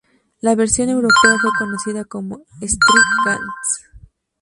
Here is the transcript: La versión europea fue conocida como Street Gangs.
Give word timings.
La 0.39 0.55
versión 0.55 0.89
europea 0.89 1.37
fue 1.39 1.51
conocida 1.59 2.03
como 2.05 2.39
Street 2.59 3.05
Gangs. 3.23 3.85